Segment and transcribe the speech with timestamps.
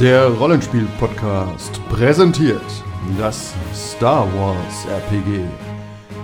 [0.00, 2.62] Der Rollenspiel-Podcast präsentiert
[3.18, 5.40] das Star Wars RPG.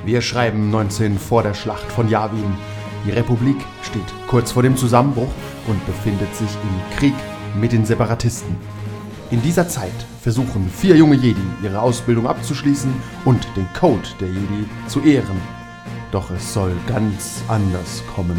[0.04, 2.56] Wir schreiben 19 vor der Schlacht von Yavin.
[3.04, 5.32] Die Republik steht kurz vor dem Zusammenbruch
[5.66, 7.14] und befindet sich im Krieg
[7.60, 8.54] mit den Separatisten.
[9.32, 12.94] In dieser Zeit versuchen vier junge Jedi ihre Ausbildung abzuschließen
[13.24, 15.42] und den Code der Jedi zu ehren.
[16.12, 18.38] Doch es soll ganz anders kommen.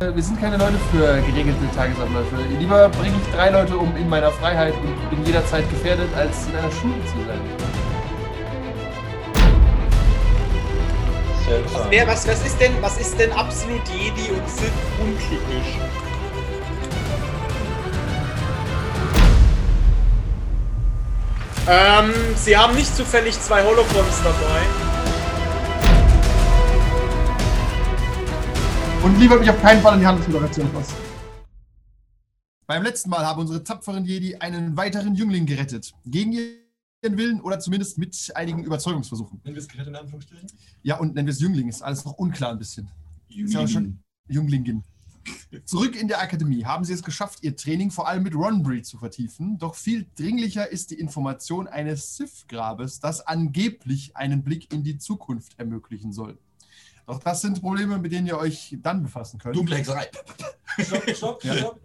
[0.00, 2.34] Wir sind keine Leute für geregelte Tagesabläufe.
[2.58, 6.56] Lieber bringe ich drei Leute um in meiner Freiheit und bin jederzeit gefährdet, als in
[6.56, 7.38] einer Schule zu sein.
[11.74, 14.72] Was, wär, was, was, ist denn, was ist denn absolut Jedi und Sith
[15.02, 15.78] untypisch?
[21.68, 24.89] Ähm, sie haben nicht zufällig zwei Holocrons dabei.
[29.02, 30.88] Und liefert mich auf keinen Fall in die Handelsmoderation aus.
[32.66, 35.94] Beim letzten Mal haben unsere tapferen Jedi einen weiteren Jüngling gerettet.
[36.04, 39.40] Gegen ihren Willen oder zumindest mit einigen Überzeugungsversuchen.
[39.42, 40.52] Nennen wir es gerettet in Anführungsstrichen?
[40.82, 41.68] Ja, und nennen wir es Jüngling.
[41.68, 42.90] Ist alles noch unklar ein bisschen.
[43.30, 44.84] Ist ja auch schon Jünglingin.
[45.64, 48.98] Zurück in der Akademie haben sie es geschafft, ihr Training vor allem mit Ronbury zu
[48.98, 49.56] vertiefen.
[49.56, 55.58] Doch viel dringlicher ist die Information eines Sith-Grabes, das angeblich einen Blick in die Zukunft
[55.58, 56.38] ermöglichen soll.
[57.10, 59.56] Doch das sind Probleme, mit denen ihr euch dann befassen könnt.
[59.56, 60.08] Dunkle Hexerei.
[60.78, 61.54] Stopp, stopp, Ja.
[61.56, 61.80] stopp.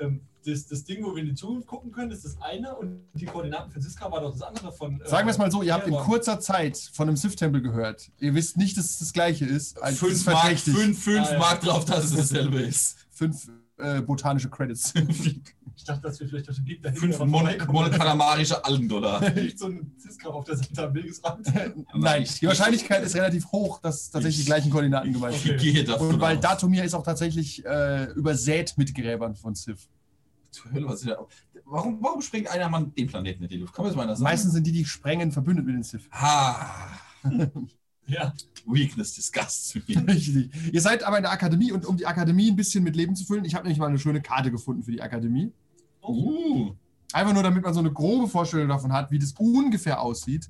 [0.00, 3.00] Ähm, das, das Ding, wo wir in die Zukunft gucken können, ist das eine und
[3.14, 5.00] die Koordinaten für Siska war doch das andere von.
[5.00, 8.10] äh, Sagen wir es mal so, ihr habt in kurzer Zeit von einem Sith-Tempel gehört.
[8.18, 9.80] Ihr wisst nicht, dass es das gleiche ist.
[9.82, 11.38] Also, das Fünf ist Mark, fünf, fünf Ah, ja.
[11.38, 12.96] Mark drauf, dass es dasselbe ist.
[13.10, 14.92] Fünf äh, botanische Credits.
[15.76, 19.28] Ich dachte, dass wir vielleicht auf den Weg dahin Fünf monokalamarische Algendollar.
[19.34, 21.46] Nicht so ein Siska auf der Seite am Wegesrand.
[21.94, 25.54] Nein, die Wahrscheinlichkeit ist relativ hoch, dass tatsächlich die gleichen Koordinaten gemeint sind.
[25.54, 25.54] Okay.
[25.64, 26.42] Ich gehe davon Und weil aus.
[26.42, 29.54] Datumir ist auch tatsächlich äh, übersät mit Gräbern von.
[29.54, 29.76] Zur
[30.72, 31.16] Hölle, was ist da?
[31.64, 33.74] Warum, warum springt einer Mann den Planeten in die Luft?
[33.74, 34.22] Kann man das mal sagen?
[34.22, 36.08] Meistens sind die, die sprengen, verbündet mit den Sith.
[36.12, 36.90] Ha.
[38.06, 38.34] Ja,
[38.66, 40.06] Weakness disgust zu mir.
[40.06, 40.50] Richtig.
[40.72, 43.24] Ihr seid aber in der Akademie und um die Akademie ein bisschen mit Leben zu
[43.24, 45.52] füllen, ich habe nämlich mal eine schöne Karte gefunden für die Akademie.
[46.06, 46.74] Uh.
[47.12, 50.48] Einfach nur, damit man so eine grobe Vorstellung davon hat, wie das ungefähr aussieht.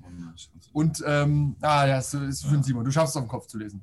[0.73, 2.85] Und, ähm, ah ja, es ist für den Simon.
[2.85, 3.83] Du schaffst es auf dem Kopf zu lesen.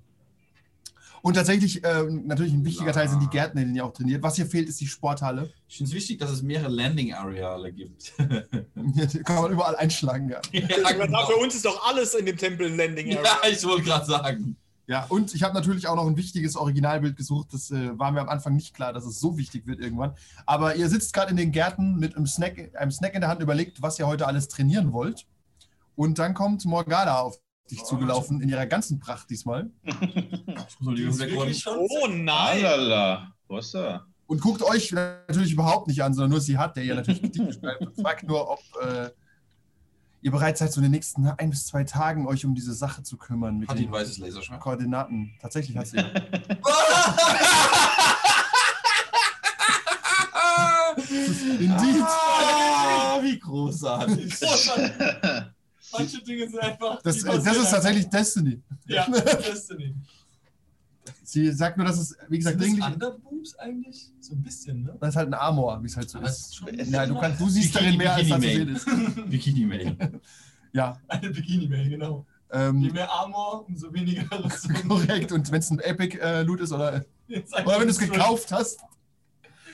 [1.21, 4.23] Und tatsächlich, ähm, natürlich ein wichtiger Teil sind die Gärten, in denen ihr auch trainiert.
[4.23, 5.51] Was hier fehlt, ist die Sporthalle.
[5.67, 8.13] Ich finde es wichtig, dass es mehrere Landing-Areale gibt.
[8.17, 10.41] Hier kann man überall einschlagen, ja.
[10.51, 13.37] ja, Für uns ist doch alles in dem Tempel ein Landing Area.
[13.43, 14.57] Ja, ich wollte gerade sagen.
[14.91, 17.53] Ja, und ich habe natürlich auch noch ein wichtiges Originalbild gesucht.
[17.53, 20.15] Das äh, war mir am Anfang nicht klar, dass es so wichtig wird irgendwann.
[20.45, 23.39] Aber ihr sitzt gerade in den Gärten mit einem Snack, einem Snack in der Hand,
[23.39, 25.25] und überlegt, was ihr heute alles trainieren wollt.
[25.95, 27.39] Und dann kommt Morgana auf
[27.71, 29.71] dich zugelaufen, in ihrer ganzen Pracht diesmal.
[31.67, 32.65] Oh nein!
[32.65, 34.05] Alala, was da?
[34.27, 37.53] Und guckt euch natürlich überhaupt nicht an, sondern nur sie hat, der ihr natürlich Kritik
[37.53, 37.79] schreibt.
[37.79, 39.09] Und fragt nur, ob äh,
[40.21, 43.03] ihr bereit seid, so in den nächsten ein bis zwei Tagen euch um diese Sache
[43.03, 43.57] zu kümmern.
[43.57, 44.59] Mit Hat die den ein weißes Laserschwert?
[44.59, 45.33] Koordinaten.
[45.41, 45.97] Tatsächlich hat sie.
[45.97, 46.03] ja.
[51.59, 52.03] Indeed.
[52.03, 54.33] Ah, wie großartig.
[55.93, 57.01] Manche Dinge sind einfach.
[57.01, 58.61] Das, das ist tatsächlich Destiny.
[58.87, 59.95] Ja, Destiny.
[61.23, 62.83] Sie sagt nur, dass es, wie gesagt, Sind dringlich.
[62.85, 64.11] das Underboobs eigentlich?
[64.19, 64.95] So ein bisschen, ne?
[64.99, 66.55] Das ist halt ein Armor, wie es halt so Aber ist.
[66.55, 68.79] schon Ja, du, kannst, du siehst Bikini- darin mehr, als da zu Bikini-Mail.
[68.79, 69.29] sehen ist.
[69.31, 70.21] Bikini-Mail.
[70.73, 72.25] Ja, Eine Bikini-Mail, genau.
[72.53, 74.73] Je ähm, mehr Armor, umso weniger Rüstung.
[74.87, 75.31] korrekt.
[75.31, 78.79] Und wenn es ein Epic-Loot ist oder, oder wenn du es gekauft hast.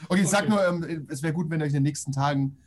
[0.09, 0.49] Okay, ich sag Okay.
[0.49, 2.57] nur, ähm, es wäre gut, wenn ihr euch in den nächsten Tagen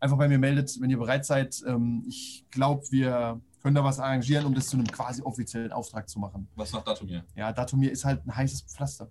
[0.00, 1.60] einfach bei mir meldet, wenn ihr bereit seid.
[1.66, 6.08] Ähm, ich glaube, wir können da was arrangieren, um das zu einem quasi offiziellen Auftrag
[6.08, 6.48] zu machen.
[6.54, 7.24] Was sagt Datum hier?
[7.34, 9.08] Ja, Datumir ist halt ein heißes Pflaster.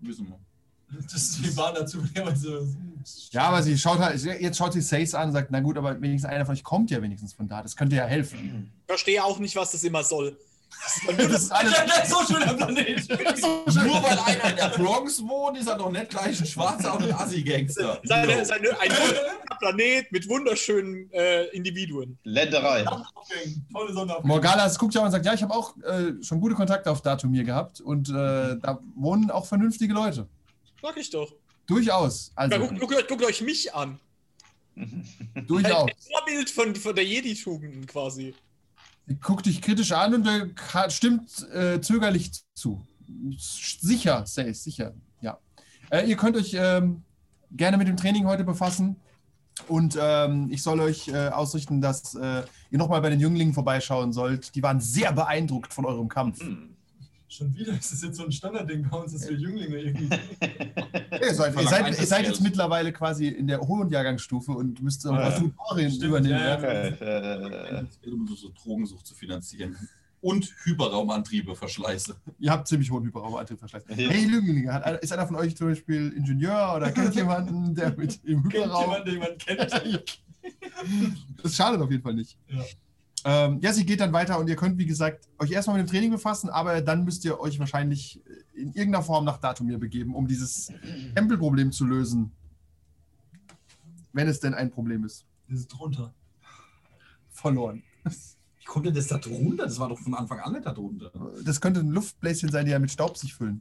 [0.00, 0.38] Wissen wir.
[1.02, 2.66] Das ist wie Bana zufälligerweise.
[3.30, 6.00] Ja, aber sie schaut halt, jetzt schaut sie Sace an und sagt, na gut, aber
[6.00, 7.62] wenigstens einer von euch kommt ja wenigstens von da.
[7.62, 8.72] Das könnte ja helfen.
[8.80, 10.36] Ich verstehe auch nicht, was das immer soll.
[11.16, 13.08] Das ist Alter, das so schöner Planet.
[13.08, 17.04] Nur weil einer in der Bronx wohnt, ist er doch nicht gleich ein Schwarzer und
[17.04, 18.00] ein Assi-Gangster.
[18.04, 18.90] Seine, seine, ein
[19.58, 22.18] Planet mit wunderschönen äh, Individuen.
[22.24, 22.84] Länderei.
[23.72, 24.26] Tolle Sonderaufgabe.
[24.28, 27.44] Morgana guckt ja und sagt, ja, ich habe auch äh, schon gute Kontakte auf Datumir
[27.44, 30.28] gehabt und äh, da wohnen auch vernünftige Leute.
[30.82, 31.32] Sag ich doch.
[31.66, 32.32] Durchaus.
[32.34, 33.98] Also, Ja, guckt, guckt, guckt euch mich an.
[35.46, 35.90] durchaus.
[35.90, 38.34] Ein Vorbild von, von der Jedi-Tugenden quasi.
[39.06, 40.54] Sie guckt dich kritisch an und
[40.88, 42.84] stimmt äh, zögerlich zu.
[43.38, 45.38] Sicher, Sace, sicher, ja.
[45.90, 47.02] Äh, ihr könnt euch ähm,
[47.52, 48.96] gerne mit dem Training heute befassen.
[49.68, 54.12] Und ähm, ich soll euch äh, ausrichten, dass äh, ihr nochmal bei den Jünglingen vorbeischauen
[54.12, 54.54] sollt.
[54.54, 56.40] Die waren sehr beeindruckt von eurem Kampf.
[56.40, 56.75] Hm.
[57.28, 60.08] Schon wieder ist das jetzt so ein Standardding bei uns, dass wir Jünglinge irgendwie.
[61.20, 65.02] Ihr seid, ihr seid, ihr seid jetzt mittlerweile quasi in der hohen Jahrgangsstufe und müsst
[65.02, 65.30] so Ja.
[65.30, 66.38] Tutorien Stimmt, übernehmen.
[66.38, 67.80] ja, Ja.
[67.80, 69.76] Äh, um so Drogensucht zu finanzieren.
[70.20, 72.16] Und Hyperraumantriebe verschleiße.
[72.38, 73.84] Ihr habt ziemlich hohen Hyperraumantriebverschleiß.
[73.88, 73.94] Ja.
[73.96, 78.20] Hey Lügenlinge, hat, ist einer von euch zum Beispiel Ingenieur oder kennt jemanden, der mit
[78.24, 78.90] im Kennt Hyperraum...
[78.90, 80.12] jemand, den man kennt?
[81.42, 82.38] Das schadet auf jeden Fall nicht.
[82.48, 82.62] Ja.
[83.28, 85.90] Ähm, ja, sie geht dann weiter und ihr könnt, wie gesagt, euch erstmal mit dem
[85.90, 88.22] Training befassen, aber dann müsst ihr euch wahrscheinlich
[88.54, 90.72] in irgendeiner Form nach Datumir begeben, um dieses
[91.16, 92.30] Tempelproblem zu lösen.
[94.12, 95.26] Wenn es denn ein Problem ist.
[95.48, 96.14] Das ist drunter.
[97.30, 97.82] Verloren.
[98.04, 99.64] Wie kommt denn das da drunter?
[99.64, 101.10] Das war doch von Anfang an nicht da drunter.
[101.44, 103.60] Das könnte ein Luftbläschen sein, die ja mit Staub sich füllen.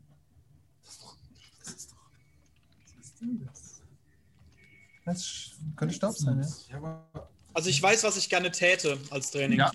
[5.06, 6.48] Das könnte Staub sein, ja.
[6.70, 9.60] Ja, aber Also ich weiß, was ich gerne täte als Training.
[9.60, 9.72] Ja.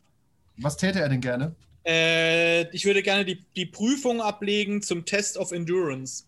[0.59, 1.55] Was täte er denn gerne?
[1.85, 6.25] Äh, ich würde gerne die, die Prüfung ablegen zum Test of Endurance.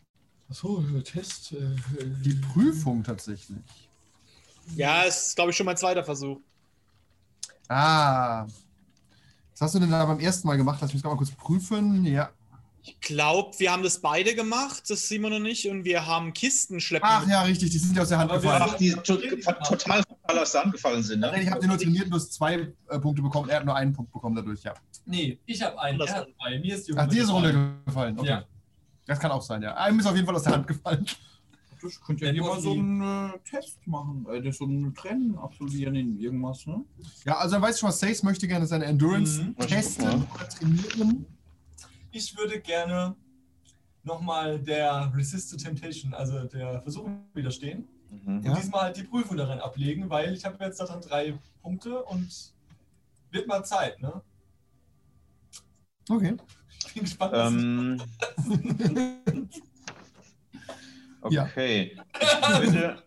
[0.49, 1.53] Achso, Test.
[1.53, 1.59] Äh,
[2.25, 3.59] Die Prüfung tatsächlich.
[4.77, 6.41] Ja, ist, glaube ich, schon mein zweiter Versuch.
[7.69, 8.47] Ah.
[9.53, 10.79] Was hast du denn da beim ersten Mal gemacht?
[10.81, 12.05] Lass mich gerade mal kurz prüfen.
[12.07, 12.31] Ja.
[12.85, 16.81] Ich glaube, wir haben das beide gemacht, das Simon und ich, und wir haben Kisten
[16.81, 17.09] schleppen.
[17.11, 18.63] Ach ja, richtig, die sind ja aus der Hand gefallen.
[18.67, 21.33] Ach, die to total total aus der Hand gefallen sind, ne?
[21.41, 22.55] Ich habe den nur trainiert, bloß zwei
[22.89, 23.49] äh, Punkte bekommen.
[23.51, 24.75] Er hat nur einen Punkt bekommen dadurch, ja.
[25.07, 26.61] Nee, ich habe einen, Das- er hat einen.
[26.61, 28.19] Mir ist die Ach, dir ist runtergefallen.
[28.19, 28.29] Okay.
[28.29, 28.45] Ja.
[29.07, 29.75] Das kann auch sein, ja.
[29.75, 31.07] Einem ist auf jeden Fall aus der Hand gefallen.
[31.83, 34.27] das könnt ihr ja mal so einen äh, Test machen.
[34.29, 36.85] Äh, so ein Rennen absolvieren in irgendwas, ne?
[37.27, 39.57] Ja, also dann weißt du schon, was Sace möchte gerne seine Endurance Mhm.
[39.59, 41.27] testen oder trainieren.
[42.13, 43.17] Ich würde gerne
[44.03, 47.89] nochmal der Resist to Temptation, also der Versuchung widerstehen.
[48.11, 48.43] Mhm.
[48.43, 48.51] Ja.
[48.51, 52.53] Und diesmal halt die Prüfung darin ablegen, weil ich habe jetzt daran drei Punkte und
[53.31, 54.23] wird mal Zeit, ne?
[56.11, 56.37] Okay.
[56.87, 58.03] Ich bin gespannt, was Ähm,
[61.31, 61.45] Ja.
[61.45, 61.97] okay.
[62.21, 63.03] Ich, würde,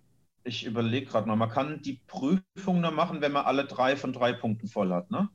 [0.45, 4.13] ich überlege gerade mal, man kann die Prüfung nur machen, wenn man alle drei von
[4.13, 5.29] drei Punkten voll hat, ne?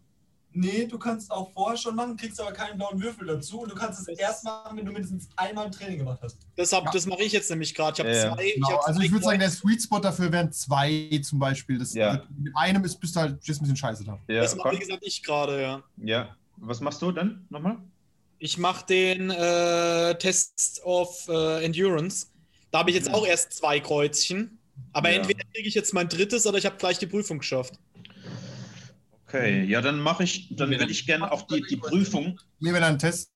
[0.52, 3.74] Nee, du kannst auch vorher schon machen, kriegst aber keinen blauen Würfel dazu und du
[3.76, 6.38] kannst es erst machen, wenn du mindestens einmal ein Training gemacht hast.
[6.56, 6.90] Deshalb, Ja.
[6.90, 7.94] das mache ich jetzt nämlich gerade.
[7.94, 8.44] Ich habe Ja, zwei.
[8.46, 8.70] ich Genau.
[8.70, 11.78] hab Also zwei ich würde sagen, der Sweet Spot dafür wären zwei zum Beispiel.
[11.78, 12.24] Das, Ja.
[12.36, 14.18] Mit einem ist, bist du halt ein bisschen scheiße da.
[14.28, 15.82] Ja, das mache, wie gesagt, ich gerade, ja.
[15.98, 16.34] ja.
[16.56, 17.76] Was machst du denn nochmal?
[18.38, 22.26] Ich mache den äh, Test of äh, Endurance.
[22.72, 24.58] Da habe ich jetzt auch erst zwei Kreuzchen.
[24.92, 25.16] Aber Ja.
[25.18, 27.74] entweder kriege ich jetzt mein drittes oder ich habe gleich die Prüfung geschafft.
[29.32, 32.38] Okay, ja, dann mache ich, dann würde ich gerne auch die, die Prüfung.
[32.58, 33.30] Nee, wenn du einen Test,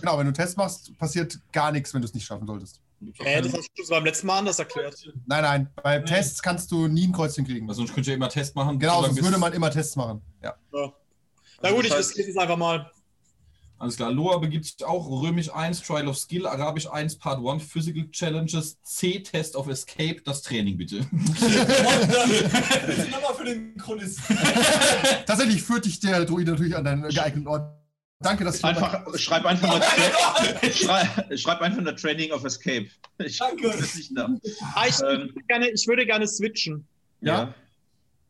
[0.00, 2.80] genau, wenn du einen Test machst, passiert gar nichts, wenn du es nicht schaffen solltest.
[3.18, 4.96] Äh, das hast du beim letzten Mal anders erklärt.
[5.26, 6.04] Nein, nein, bei Nee.
[6.06, 7.68] Tests kannst du nie ein Kreuzchen kriegen.
[7.68, 8.78] Weil sonst könnt ihr immer Test machen.
[8.78, 10.22] Genau, sonst würde man immer Tests machen.
[10.42, 10.54] Ja.
[11.62, 12.90] Na gut, ich riskiere es einfach mal.
[13.78, 17.62] Alles klar, Loa begibt sich auch Römisch 1, Trial of Skill, Arabisch 1, Part 1,
[17.62, 21.00] Physical Challenges, C, Test of Escape, das Training bitte.
[23.10, 24.34] Nochmal für den Chronisten.
[25.26, 27.70] Tatsächlich führt dich der Druide natürlich an deinen geeigneten Ort.
[28.20, 29.82] Danke, dass du Einfach, schreib einfach nur,
[30.72, 32.86] schreib, schreib einfach nur Training of Escape.
[33.18, 33.68] Ich Danke.
[33.68, 34.30] das nicht nach.
[34.74, 35.28] Ah, ich, Ähm.
[35.34, 36.86] würde gerne, ich würde gerne switchen.
[37.20, 37.52] Ja.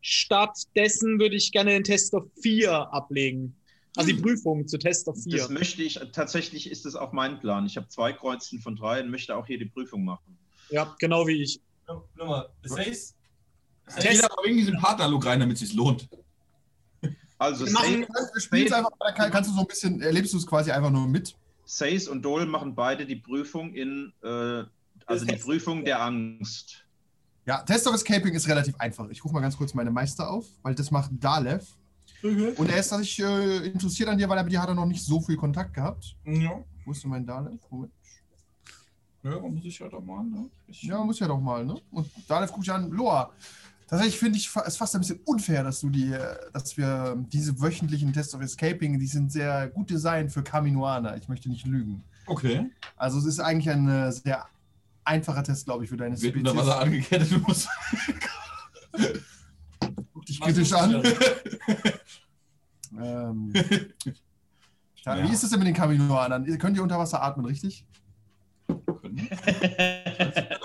[0.00, 3.54] Stattdessen würde ich gerne den Test of 4 ablegen.
[3.96, 5.38] Also die Prüfung zu Test of 4.
[5.38, 7.66] Das möchte ich, tatsächlich ist das auch mein Plan.
[7.66, 10.38] Ich habe zwei Kreuzen von drei und möchte auch hier die Prüfung machen.
[10.70, 11.60] Ja, genau wie ich.
[12.16, 13.14] Nochmal, Sace.
[14.00, 16.08] Jeder aber wegen diesem Partnerlook rein, damit es sich lohnt.
[17.38, 21.06] Also Du spielst einfach, kannst du so ein bisschen, erlebst du es quasi einfach nur
[21.06, 21.36] mit.
[21.64, 24.64] Sace und Dole machen beide die Prüfung in, äh,
[25.04, 26.84] also die Prüfung der Angst.
[27.44, 29.08] Ja, Test of Escaping ist relativ einfach.
[29.10, 31.76] Ich rufe mal ganz kurz meine Meister auf, weil das macht Dalev.
[32.22, 34.86] Und er ist tatsächlich äh, interessiert an dir, weil er mit dir hat er noch
[34.86, 36.16] nicht so viel Kontakt gehabt.
[36.24, 37.60] Ja, Wo ist denn mein Dalev?
[37.70, 37.92] Moment.
[39.22, 40.24] ja muss ich ja doch mal.
[40.24, 40.50] Ne?
[40.68, 41.80] Ich, Ja, muss ja doch mal, ne?
[41.90, 43.30] Und Dalev guckt dich an, Loa.
[43.88, 47.60] Tatsächlich finde ich es fast ein bisschen unfair, dass du die, äh, dass wir diese
[47.60, 51.16] wöchentlichen Test of Escaping, die sind sehr gut designt für Kaminoaner.
[51.16, 52.02] Ich möchte nicht lügen.
[52.26, 52.68] Okay.
[52.96, 54.46] Also es ist eigentlich ein äh, sehr
[55.04, 57.68] einfacher Test, glaube ich, für deine Wird unter Wasser angekettet, du musst.
[60.12, 61.02] Guck dich kritisch an.
[63.02, 63.52] Ähm,
[65.04, 65.22] ja.
[65.22, 66.44] Wie ist es denn mit den Kaminoanern?
[66.58, 67.86] Könnt ihr unter Wasser atmen, richtig?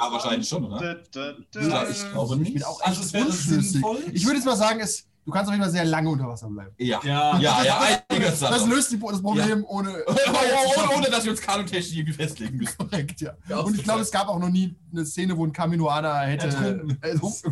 [0.02, 1.00] Ja, wahrscheinlich schon, oder?
[1.00, 2.66] Ich glaube Ich bin nicht.
[2.66, 4.00] auch Also es wäre sinnvoll.
[4.12, 6.50] Ich würde jetzt mal sagen, es, du kannst auf jeden Fall sehr lange unter Wasser
[6.50, 6.72] bleiben.
[6.78, 7.38] Ja, Ja.
[7.40, 8.70] ja, ja, einiges Das davon.
[8.70, 9.90] löst die, das Problem ohne.
[10.08, 12.78] ohne, ohne, dass wir uns kanutechnisch irgendwie festlegen müssen.
[12.78, 13.34] Korrekt, ja.
[13.48, 16.48] Ja, Und ich glaube, es gab auch noch nie eine Szene, wo ein Kaminoaner hätte.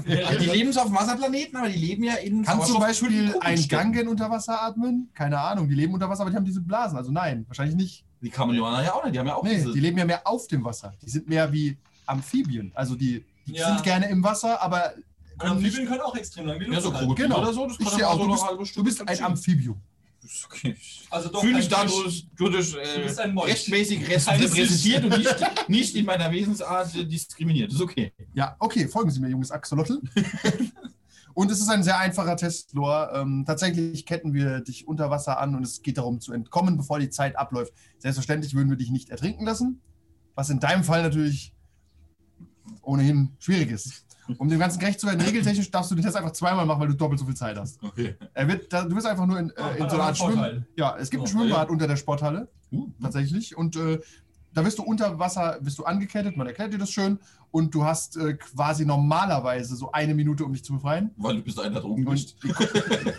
[0.08, 0.32] Ja.
[0.40, 3.36] Die leben zwar auf dem Wasserplaneten, aber die leben ja in Kannst du zum Beispiel
[3.42, 3.68] ein.
[3.68, 5.10] Gangen unter Wasser atmen?
[5.14, 5.68] Keine Ahnung.
[5.70, 6.98] Die leben unter Wasser, aber die haben diese Blasen.
[6.98, 8.06] Also nein, wahrscheinlich nicht.
[8.22, 9.72] Die Chamäleoner ja auch nicht, die haben ja auch Nee, diese.
[9.72, 10.94] die leben ja mehr auf dem Wasser.
[11.02, 12.72] Die sind mehr wie Amphibien.
[12.76, 13.68] Also die, die Ja.
[13.68, 14.92] sind gerne im Wasser, aber
[15.40, 15.54] können.
[15.54, 16.92] Amphibien können auch extrem lang ja, so.
[16.92, 17.42] Krokodil Genau.
[17.42, 17.66] oder so.
[17.68, 19.24] Das Ich kann sehe ja auch, so du eine bist, halbe du Stunde bist ein.
[19.24, 19.82] Amphibium.
[20.24, 20.76] Ist Okay.
[21.10, 21.68] Also doch mich Fisch.
[21.70, 23.52] dadurch, dadurch Du äh, bist ein Molch.
[23.52, 27.72] rechtmäßig repräsentiert und nicht, nicht in meiner Wesensart diskriminiert.
[27.72, 28.12] Ist okay.
[28.34, 30.02] Ja, okay, folgen Sie mir, junges Axolotl.
[31.34, 33.12] und es ist ein sehr einfacher Test, Lore.
[33.16, 37.00] Ähm, tatsächlich ketten wir dich unter Wasser an und es geht darum zu entkommen, bevor
[37.00, 37.72] die Zeit abläuft.
[38.00, 39.82] Selbstverständlich würden wir dich nicht ertrinken lassen,
[40.36, 41.54] was in deinem Fall natürlich
[42.82, 44.06] ohnehin schwierig ist.
[44.38, 46.88] Um dem Ganzen gerecht zu werden, regeltechnisch darfst du den Test einfach zweimal machen, weil
[46.90, 47.82] du doppelt so viel Zeit hast.
[47.84, 48.16] Okay.
[48.34, 50.22] Er wird, da, du bist einfach nur in, Ah, äh, in hat so einer Art
[50.22, 50.40] einen Schwimm.
[50.40, 50.68] Vorteil.
[50.76, 53.58] Ja, es gibt ein So, Schwimmbad unter der Sporthalle, Uh, tatsächlich.
[53.58, 54.00] Und äh,
[54.54, 57.20] da wirst du unter Wasser, bist du angekettet, man erklärt dir das schön.
[57.52, 61.10] Und du hast äh, quasi normalerweise so eine Minute, um dich zu befreien.
[61.18, 62.36] weil du bist einer Drogen Und,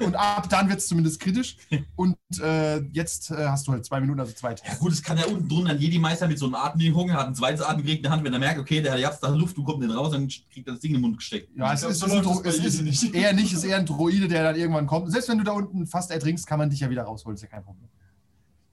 [0.00, 1.56] und ab dann wird es zumindest kritisch.
[1.96, 5.18] Und äh, jetzt äh, hast du halt zwei Minuten, also zwei Ja gut, es kann
[5.18, 8.12] ja unten drunter ein Jedi-Meister mit so einem Atemhunger, hat ein zweites Atemgerät in der
[8.12, 10.68] Hand, wenn er merkt, okay, der hat da Luft, du kommst nicht raus, dann kriegt
[10.68, 11.50] er das Ding in den Mund gesteckt.
[11.56, 13.14] Ja, es glaub, ist, so es ist, ein es ist nicht.
[13.16, 15.10] eher nicht, es ist eher ein Droide, der dann irgendwann kommt.
[15.10, 17.49] Selbst wenn du da unten fast ertrinkst, kann man dich ja wieder rausholen, ist ja
[17.49, 17.88] kein Problem.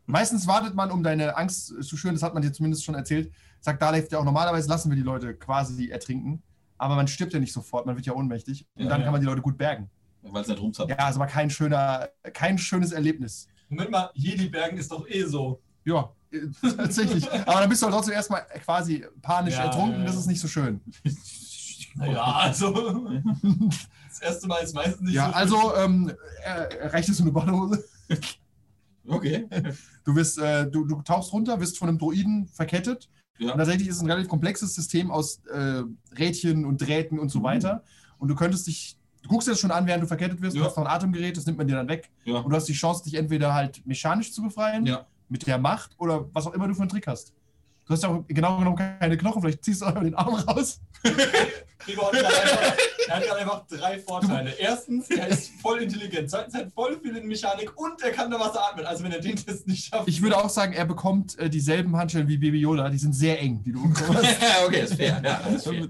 [0.08, 3.32] Meistens wartet man, um deine Angst zu schüren, das hat man dir zumindest schon erzählt.
[3.60, 6.42] Sagt Dalef ja auch, normalerweise lassen wir die Leute quasi ertrinken,
[6.78, 9.06] aber man stirbt ja nicht sofort, man wird ja ohnmächtig und Ja, dann ja.
[9.06, 9.90] kann man die Leute gut bergen.
[10.24, 10.90] Weil es nicht rumzapft.
[10.90, 13.48] Ja, ist aber kein schöner, kein schönes Erlebnis.
[13.70, 15.62] Moment mal, Jedi-Bergen ist doch eh so.
[15.86, 16.40] Ja, äh,
[16.76, 17.30] tatsächlich.
[17.46, 20.06] Aber dann bist du halt trotzdem erstmal quasi panisch Ja, ertrunken, ja, ja.
[20.06, 20.82] das ist nicht so schön.
[21.96, 23.10] Naja, also.
[24.10, 25.34] Das erste Mal ist meistens nicht Ja, so.
[25.36, 26.12] also ähm,
[26.44, 27.84] äh, reicht es so eine Badehose?
[29.08, 29.48] Okay.
[30.06, 33.10] Du, wirst, äh, du, du tauchst runter, wirst von einem Droiden verkettet.
[33.40, 33.52] Ja.
[33.52, 35.84] Und tatsächlich ist es ein relativ komplexes System aus äh,
[36.18, 37.44] Rädchen und Drähten und so Mhm.
[37.44, 37.84] weiter.
[38.18, 40.62] Und du könntest dich, du guckst dir das schon an, während du verkettet wirst, Ja.
[40.64, 42.10] du hast noch ein Atemgerät, das nimmt man dir dann weg.
[42.24, 42.40] Ja.
[42.40, 44.90] Und du hast die Chance, dich entweder halt mechanisch zu befreien,
[45.30, 47.34] mit der Macht oder was auch immer du für einen Trick hast.
[47.88, 50.82] Du hast ja auch genau genommen keine Knochen, vielleicht ziehst du einfach den Arm raus.
[51.80, 52.78] Gregor hat gerade einfach,
[53.08, 54.52] er hat gerade einfach drei Vorteile.
[54.60, 56.30] Erstens, er ist voll intelligent.
[56.30, 58.86] Zweitens, er hat voll viel in Mechanik und er kann unter Wasser atmen.
[58.86, 60.10] Also, wenn er den Test nicht schafft.
[60.10, 63.40] Ich würde auch sagen, er bekommt äh, dieselben Handschellen wie Baby Yoda, die sind sehr
[63.40, 64.38] eng, die du bekommen hast.
[64.66, 65.22] okay, ist fair.
[65.24, 65.88] Ja, ist fair.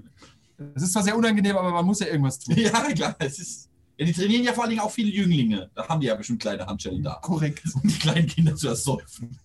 [0.76, 2.54] Es ist zwar sehr unangenehm, aber man muss ja irgendwas tun.
[2.58, 3.16] ja klar.
[3.18, 5.68] Es ist, ja, die trainieren ja vor allen Dingen auch viele Jünglinge.
[5.74, 7.14] Da haben die ja bestimmt kleine Handschellen da.
[7.14, 7.62] Korrekt.
[7.74, 9.36] Um die kleinen Kinder zu ersäufen.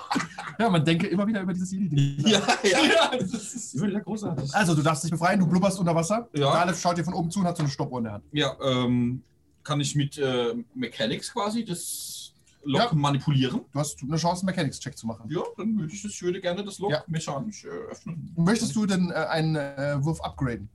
[0.58, 2.26] Ja, man denke immer wieder über dieses Jedi-Ding.
[2.26, 2.78] Ja, ja.
[2.82, 3.74] ja, das ist.
[3.74, 4.54] Ich würde ja großartig.
[4.54, 6.28] Also, du darfst dich befreien, du blubberst unter Wasser.
[6.34, 6.50] Ja.
[6.52, 8.24] Dalef schaut dir von oben zu und hat so eine Stoppuhr in der Hand.
[8.32, 9.22] Ja, ähm,
[9.62, 12.32] kann ich mit äh, Mechanics quasi das
[12.64, 12.94] Lok Ja.
[12.94, 13.60] manipulieren?
[13.70, 15.28] Du hast eine Chance, einen Mechanics-Check zu machen.
[15.30, 17.04] Ja, dann würde ich das, ich würde gerne das Lok Ja.
[17.06, 18.32] mechanisch äh, öffnen.
[18.36, 20.70] Möchtest du denn äh, einen äh, Wurf upgraden?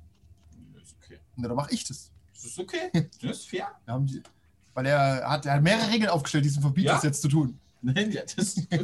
[0.80, 1.18] Ist okay.
[1.38, 2.12] Na, dann mache ich das.
[2.34, 2.92] Das ist okay.
[3.22, 3.68] Das ist fair.
[3.86, 4.22] Wir haben die,
[4.76, 6.94] weil er hat, er hat mehrere Regeln aufgestellt, die es ihm verbietet, Ja?
[6.96, 7.58] das jetzt zu tun.
[7.82, 8.78] Nein, ja, das Ja,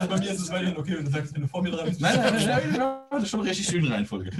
[0.00, 1.86] ja, bei mir ist es weiterhin okay, wenn du sagst, wenn du vor mir dran
[1.88, 2.00] bist.
[2.00, 4.30] Nein, nein, nein, nein, nein, das ist schon eine richtig schöne Reihenfolge.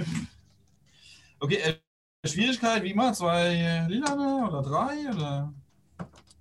[1.39, 3.13] Okay, äh, Schwierigkeit, wie immer?
[3.13, 5.09] Zwei äh, Lilane oder drei?
[5.13, 5.53] Oder?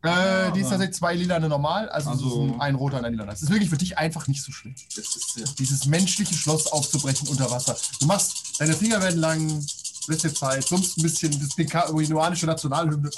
[0.02, 3.12] Äh, die ist tatsächlich zwei lilane normal, also, Also- ist ein, ein roter und ein
[3.12, 3.26] lila.
[3.26, 4.74] Das ist wirklich für dich einfach nicht so schlimm.
[4.96, 5.44] Das ist ja.
[5.58, 7.76] Dieses menschliche Schloss aufzubrechen unter Wasser.
[8.00, 9.62] Du machst, deine Finger werden lang,
[10.10, 13.10] lässt dir Zeit, summst ein bisschen das peruanische Nationalhymne.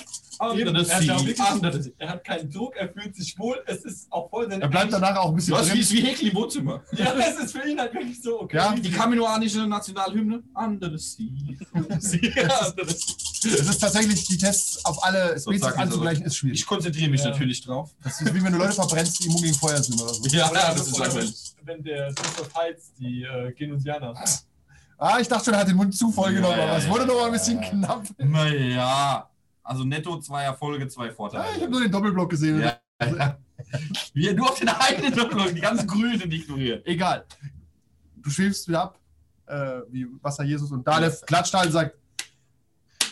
[0.56, 1.24] Eben, das er, hat
[1.62, 4.68] wirklich, er hat keinen Druck, er fühlt sich wohl, es ist auch voll sein Er
[4.68, 5.80] bleibt danach auch ein bisschen Du hast wie, drin.
[5.80, 6.82] ist wie Häkel im Wohnzimmer.
[6.92, 8.56] Ja, es ist für ihn halt wirklich so, okay.
[8.56, 10.42] Ja, Die kaminoanische Nationalhymne.
[10.54, 11.26] Under the sea.
[11.74, 13.54] Under the sea.
[13.54, 16.60] Es ist tatsächlich, die Tests auf alle Spezies anzugleichen, ist schwierig.
[16.60, 17.30] Ich konzentriere mich Ja.
[17.30, 17.90] natürlich drauf.
[18.02, 20.24] Das ist wie wenn du Leute verbrennst, die immun gegen Feuer sind oder so.
[20.28, 21.24] Ja, Oder, das ist oder einfach.
[21.64, 24.14] wenn der of Heights, die äh, Genusianer.
[24.98, 26.84] Ah, ich dachte schon, er hat den Mund zu voll Ja, genommen, ja, aber es
[26.84, 27.68] ja, wurde ja, noch mal ein ja, bisschen ja.
[27.70, 28.04] knapp.
[28.18, 29.28] Naja.
[29.64, 31.44] Also netto zwei Erfolge, zwei Vorteile.
[31.56, 32.60] ich habe nur den Doppelblock gesehen.
[32.60, 33.38] Ja, ja.
[34.12, 36.86] Wie er nur auf den einen Doppelblock, die ganzen Grünen ignoriert.
[36.86, 37.24] Egal.
[38.16, 38.98] Du schwebst wieder ab,
[39.46, 41.96] äh, wie Wasser Jesus und Dalef klatscht halt und sagt,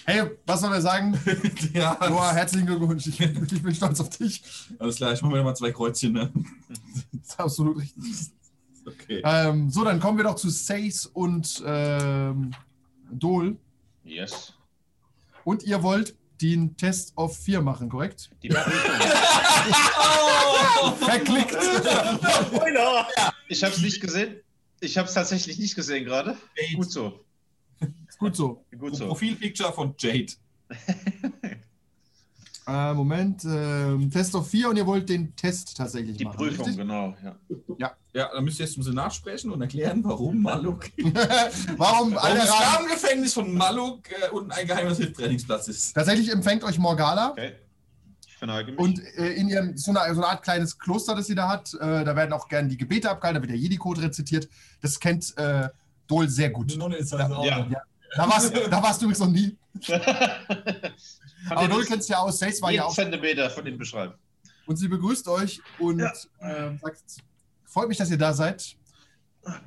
[0.06, 1.18] hey, was soll er sagen?
[1.72, 1.96] ja.
[2.08, 4.42] Noah, herzlichen Glückwunsch, ich, bin- ich bin stolz auf dich.
[4.78, 6.12] Alles klar, ich mache mir mal zwei Kreuzchen.
[6.12, 6.32] Ne?
[6.68, 6.78] Das
[7.22, 8.02] ist absolut richtig.
[8.90, 9.23] Okay.
[9.25, 12.52] Ähm, so, dann kommen wir doch zu Seis und ähm,
[13.11, 13.56] Dol.
[14.04, 14.54] Yes.
[15.44, 18.30] Und ihr wollt den Test auf 4 machen, korrekt?
[18.42, 18.73] Die Prüfung.
[20.99, 21.52] Verklickt!
[21.52, 23.06] Spoiler!
[23.49, 24.37] Ich habe es nicht gesehen.
[24.80, 26.37] Ich habe es tatsächlich nicht gesehen gerade.
[26.75, 27.25] Gut so.
[28.18, 28.64] Gut so.
[28.78, 29.09] Gut so.
[29.09, 30.32] Profilpicture von Jade.
[32.70, 36.36] Äh, Moment, ähm, Test auf 4 und ihr wollt den Test tatsächlich Die machen.
[36.36, 36.76] Prüfung, richtig?
[36.76, 37.16] genau.
[37.78, 37.92] Ja.
[38.12, 40.86] Ja, dann müsst ihr jetzt müssen nachsprechen und erklären, warum Maluk.
[40.96, 42.62] Warum Warum alle das Rahmen?
[42.88, 45.92] Schlafengefängnis von Maluk äh, unten ein geheimer Hilfstrainingsplatz ist.
[45.94, 47.30] Tatsächlich empfängt euch Morgala.
[47.30, 47.52] Okay.
[48.38, 48.80] verneige mich.
[48.80, 51.72] Und äh, in ihrem, so eine, so eine Art kleines Kloster, das sie da hat,
[51.74, 54.48] äh, da werden auch gerne die Gebete abgehalten, da wird der Jedi-Code rezitiert.
[54.80, 55.68] Das kennt äh,
[56.08, 56.76] Dol sehr Die gut.
[56.76, 57.44] Nonne ist also auch.
[57.44, 57.58] Ja.
[57.58, 57.70] noch.
[58.16, 59.56] Da warst, da warst du übrigens noch nie.
[61.49, 62.94] Aber das kennst ja aus, Sace war ja auch.
[62.94, 64.14] Zentimeter von ihm beschreiben.
[64.66, 66.12] Und sie begrüßt euch und Ja.
[66.40, 67.02] äh, sagt,
[67.64, 68.76] freut mich, dass ihr da seid.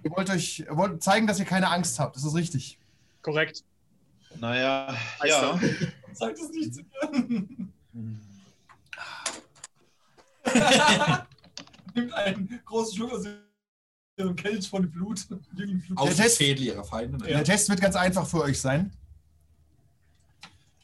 [0.03, 2.15] Ihr wollt euch wollt zeigen, dass ihr keine Angst habt.
[2.15, 2.77] Das ist richtig.
[3.22, 3.63] Korrekt.
[4.39, 5.60] Naja, ja.
[6.13, 7.68] Sag das nicht zu mir.
[11.96, 13.25] Nimmt einen großen Schluck aus
[14.18, 15.25] ihrem Kelch von Blut.
[15.96, 17.18] Aus Schädel ihrer Feinde.
[17.18, 17.25] ne?
[17.27, 18.92] Der Test wird ganz einfach für euch sein.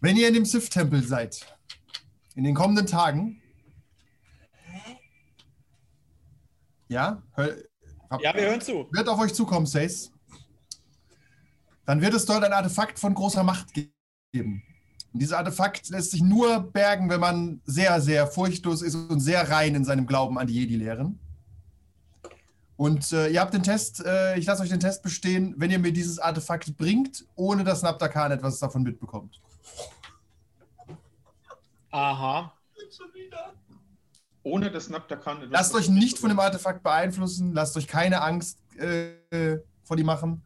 [0.02, 1.46] Wenn ihr in dem Sith-Tempel seid,
[2.36, 3.42] in den kommenden Tagen,
[6.88, 7.56] ja, hör,
[8.10, 8.88] hab- Ja, wir hören zu.
[8.92, 10.12] wird auf euch zukommen, Sace.
[11.86, 13.90] Dann wird es dort ein Artefakt von großer Macht ge-
[14.32, 14.64] geben.
[15.12, 19.50] Und dieses Artefakt lässt sich nur bergen, wenn man sehr, sehr furchtlos ist und sehr
[19.50, 21.20] rein in seinem Glauben an die Jedi-Lehren.
[22.76, 25.80] Und äh, ihr habt den Test, äh, ich lasse euch den Test bestehen, wenn ihr
[25.80, 29.42] mir dieses Artefakt bringt, ohne dass Nabdakan etwas davon mitbekommt.
[31.92, 32.54] Aha.
[34.44, 35.50] Ohne das Naptakan.
[35.50, 40.42] Lasst euch nicht von dem Artefakt beeinflussen, lasst euch keine Angst äh, vor die machen.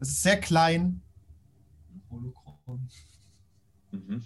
[0.00, 1.02] Es ist sehr klein.
[2.10, 2.88] Holocron.
[3.90, 4.22] Mhm.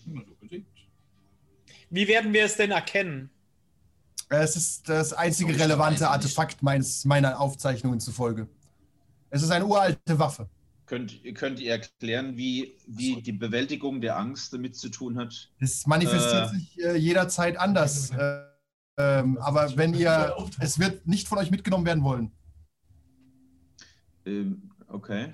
[1.91, 3.31] Wie werden wir es denn erkennen?
[4.29, 6.09] Es ist das einzige relevante.
[6.09, 8.49] Artefakt meines, meiner Aufzeichnungen zufolge.
[9.31, 10.49] Es ist eine uralte Waffe.
[10.87, 15.51] Könnt, könnt ihr erklären, wie, wie die Bewältigung der Angst damit zu tun hat?
[15.59, 16.55] Es manifestiert Äh.
[16.55, 18.11] sich äh, jederzeit anders.
[18.11, 18.43] Äh,
[18.99, 22.31] ähm, aber wenn ihr, es wird nicht von euch mitgenommen werden wollen.
[24.25, 25.33] Ähm, okay.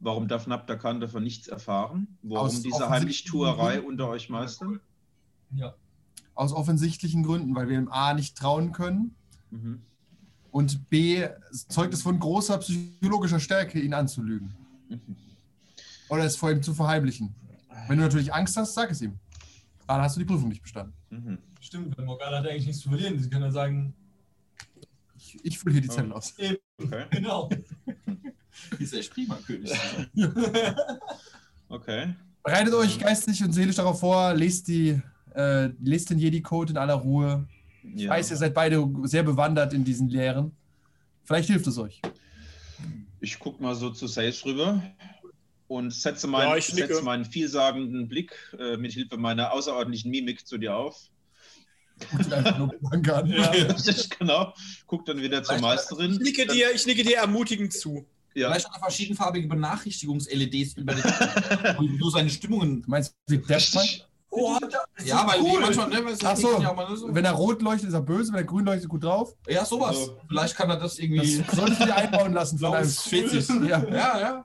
[0.00, 2.18] Warum darf Naptakan davon nichts erfahren?
[2.22, 4.80] Warum Aus diese Heimlichtuerei unter euch meistern?
[5.54, 5.74] Ja.
[6.34, 9.14] Aus offensichtlichen Gründen, weil wir dem A nicht trauen können
[9.50, 9.80] Mhm.
[10.50, 11.26] Und B
[11.68, 14.54] zeugt es von großer psychologischer Stärke, ihn anzulügen.
[14.88, 15.00] Mhm.
[16.08, 17.34] Oder es vor ihm zu verheimlichen.
[17.86, 19.18] Wenn du natürlich Angst hast, sag es ihm.
[19.86, 20.94] Dann hast du die Prüfung nicht bestanden.
[21.10, 21.38] Mhm.
[21.60, 23.18] Stimmt, weil Morgana hat eigentlich nichts zu verlieren.
[23.18, 23.94] Sie können ja sagen,
[25.16, 26.38] Ich, ich fülle hier die Zettel aus.
[26.38, 27.04] eben, Okay.
[27.10, 27.48] genau.
[28.78, 29.72] Ist echt prima, König.
[31.68, 32.14] Okay.
[32.42, 35.00] Bereitet euch geistig und seelisch darauf vor, lest, die,
[35.34, 37.46] äh, lest den Jedi-Code in aller Ruhe.
[37.94, 38.10] Ich Ja.
[38.10, 40.52] weiß, ihr seid beide sehr bewandert in diesen Lehren.
[41.24, 42.00] Vielleicht hilft es euch.
[43.20, 44.82] Ich gucke mal so zu Sage rüber
[45.66, 46.88] und setze Ja, meinen, ich nicke.
[46.88, 51.08] setze meinen vielsagenden Blick äh, mit Hilfe meiner außerordentlichen Mimik zu dir auf.
[52.12, 52.70] An.
[53.28, 53.52] Ja.
[54.18, 54.54] genau.
[54.86, 56.12] Guck dann wieder zur Ich Meisterin.
[56.22, 58.06] nicke dir, ich nicke dir ermutigend zu.
[58.34, 58.50] Ja.
[58.50, 61.02] Vielleicht hat er verschiedenfarbige Benachrichtigungs-LEDs über den,
[61.76, 62.82] wo du seine Stimmungen.
[62.82, 64.06] Du meinst, wie Death Richtig.
[64.30, 64.58] Oh,
[64.96, 65.60] ist Ja, weil cool.
[65.60, 66.60] manchmal, ne, es Ach so.
[66.60, 67.14] ja, so.
[67.14, 68.32] Wenn er rot leuchtet, ist er böse.
[68.32, 69.34] Wenn er grün leuchtet, gut drauf.
[69.48, 69.96] ja, sowas.
[70.06, 70.20] So.
[70.28, 71.38] Vielleicht kann er das irgendwie.
[71.46, 73.18] Das solltest du dir einbauen lassen von einem ist cool.
[73.28, 73.48] Spezies.
[73.48, 73.82] Ja.
[73.88, 74.44] ja, ja.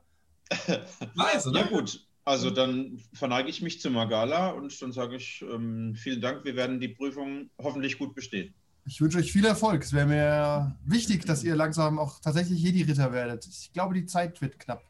[1.15, 1.63] Nice, Ja oder?
[1.65, 6.45] gut, also dann verneige ich mich zu Magala und dann sage ich ähm, vielen Dank,
[6.45, 8.53] wir werden die Prüfung hoffentlich gut bestehen.
[8.85, 9.81] Ich wünsche euch viel Erfolg.
[9.83, 13.47] Es wäre mir wichtig, dass ihr langsam auch tatsächlich Jedi-Ritter werdet.
[13.47, 14.83] Ich glaube, die Zeit wird knapp.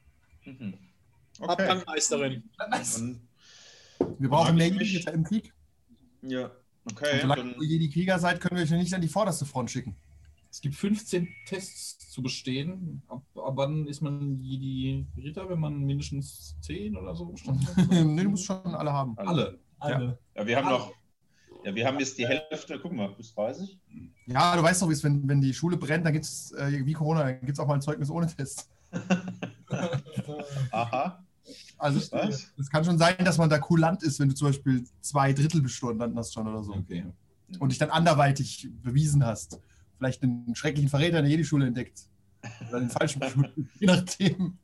[0.46, 0.74] Mhm.
[1.40, 2.44] Abgang Meisterin.
[2.58, 3.22] Dann,
[4.20, 4.68] Wir brauchen mehr.
[4.68, 5.54] Jedi-Ritter im Krieg.
[6.22, 6.52] ja,
[6.84, 7.20] Und okay.
[7.22, 9.96] solange Dann, ihr Jedi-Krieger seid, können wir euch ja nicht an die vorderste Front schicken.
[10.50, 13.02] Es gibt 15 Tests zu bestehen.
[13.08, 17.88] Ab, ab wann ist man Jedi Ritter, wenn man mindestens 10 oder so bestanden hat?
[17.90, 19.18] nee, du musst schon alle haben.
[19.18, 19.60] Alle.
[19.80, 20.18] Alle.
[20.36, 20.94] ja, wir haben noch,
[21.66, 23.80] ja, wir haben jetzt die Hälfte, guck mal, bis 30.
[24.28, 26.86] Ja, du weißt doch, wie es wenn, wenn die Schule brennt, dann gibt es, äh,
[26.86, 28.70] wie Corona, dann gibt es auch mal ein Zeugnis ohne Test.
[30.72, 31.26] Aha,
[31.84, 32.52] Also was?
[32.58, 35.62] es kann schon sein, dass man da kulant ist, wenn du zum Beispiel zwei Drittel
[35.62, 36.74] bestanden hast schon oder so.
[36.74, 37.06] Okay.
[37.60, 39.60] Und dich dann anderweitig bewiesen hast.
[39.98, 42.08] Vielleicht einen schrecklichen Verräter in der Jedi-Schule entdeckt.
[42.70, 43.22] Oder den falschen.
[43.80, 44.58] Je nachdem.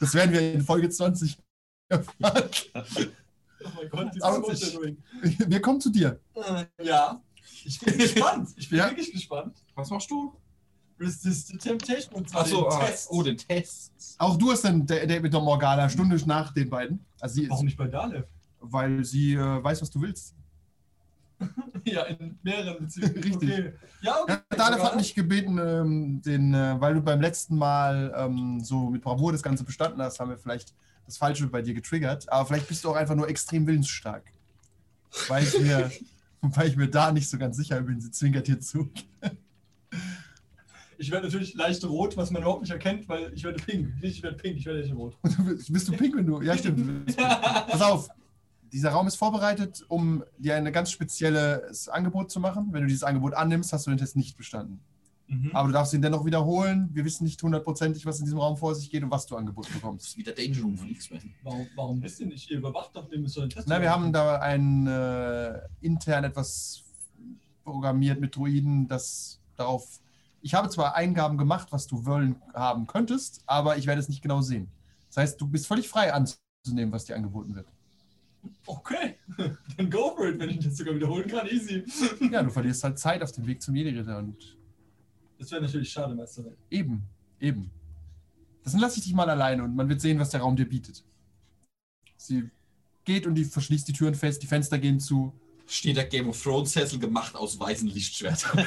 [0.00, 1.38] Das werden wir in Folge 20
[1.88, 2.44] erfahren.
[3.64, 4.96] Oh mein Gott, Foreshadowing.
[5.22, 6.20] Wir kommen zu dir.
[6.34, 7.22] Äh, Ja.
[7.64, 8.50] Ich bin gespannt.
[8.56, 8.88] Ich bin Ja.
[8.90, 9.56] wirklich gespannt.
[9.74, 10.34] Was machst du?
[10.98, 13.08] Resist the Temptation und zwar Achso, den ah, Test.
[13.10, 13.92] oh, den Test.
[14.18, 17.04] Auch du hast dann Date mit der Morgana, Stunde nach den beiden.
[17.20, 18.26] Also sie, Warum nicht bei Dalef?
[18.60, 20.34] weil sie äh, weiß, was du willst.
[21.86, 23.12] Ja, in mehreren Beziehungen.
[23.22, 23.50] Richtig.
[23.50, 23.72] Okay.
[24.00, 24.38] Ja, okay.
[24.50, 28.88] Ja, Dalef hat mich gebeten, ähm, den, äh, weil du beim letzten Mal ähm, so
[28.88, 30.72] mit Bravour das Ganze bestanden hast, haben wir vielleicht
[31.04, 32.32] das Falsche bei dir getriggert.
[32.32, 34.24] Aber vielleicht bist du auch einfach nur extrem willensstark.
[35.28, 35.90] Weil ich mir,
[36.40, 38.00] weil ich mir da nicht so ganz sicher bin.
[38.00, 38.90] Sie zwinkert hier zu.
[40.98, 43.94] Ich werde natürlich leicht rot, was man überhaupt nicht erkennt, weil ich werde pink.
[44.02, 45.16] Nicht, ich werde pink, ich werde nicht rot.
[45.22, 46.40] Und bist, du pink, wenn du.
[46.42, 47.16] Ja, stimmt.
[47.16, 48.08] Pass auf.
[48.72, 52.68] dieser Raum ist vorbereitet, um dir ein ganz spezielles Angebot zu machen.
[52.72, 54.80] Wenn du dieses Angebot annimmst, hast du den Test nicht bestanden.
[55.26, 55.50] Mhm.
[55.54, 56.90] Aber du darfst ihn dennoch wiederholen.
[56.92, 59.68] Wir wissen nicht hundertprozentig, was in diesem Raum vor sich geht und was du angeboten
[59.72, 60.06] Das bekommst.
[60.08, 61.32] ist wieder Danger Room von X-Men.
[61.42, 62.50] Warum, warum bist du nicht?
[62.50, 63.66] Ihr überwacht doch den so einen Test.
[63.68, 66.82] Na, wir haben da ein äh, intern etwas
[67.64, 70.00] programmiert mit Druiden, das darauf.
[70.44, 74.20] Ich habe zwar Eingaben gemacht, was du wollen haben könntest, aber ich werde es nicht
[74.20, 74.68] genau sehen.
[75.08, 77.66] Das heißt, du bist völlig frei anzunehmen, was dir angeboten wird.
[78.66, 79.14] Okay,
[79.78, 81.46] dann go for it, wenn ich das sogar wiederholen kann.
[81.46, 81.82] Easy.
[82.30, 84.58] Ja, du verlierst halt Zeit auf dem Weg zum Jedi-Ritter und
[85.38, 86.44] Das wäre natürlich schade, Meister.
[86.68, 87.02] eben,
[87.40, 87.70] eben.
[88.62, 91.02] Das lasse ich dich mal alleine und man wird sehen, was der Raum dir bietet.
[92.18, 92.50] Sie
[93.06, 95.32] geht und die verschließt die Türen fest, die Fenster gehen zu.
[95.66, 98.66] Steht der Game of Thrones Sessel gemacht aus weißen Lichtschwertern.